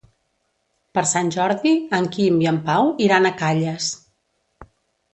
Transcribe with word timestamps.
Per 0.97 1.03
Sant 1.09 1.29
Jordi 1.35 1.75
en 1.99 2.09
Quim 2.17 2.41
i 2.47 2.51
en 2.55 2.59
Pau 2.73 2.93
iran 3.11 3.31
a 3.33 3.37
Calles. 3.45 3.95